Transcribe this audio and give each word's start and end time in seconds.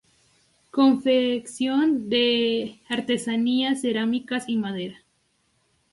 Confección 0.71 2.09
de 2.09 2.79
artesanías, 2.89 3.81
cerámica 3.81 4.43
y 4.47 4.55
madera. 4.57 5.03